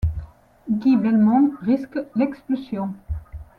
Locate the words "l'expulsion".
2.15-2.95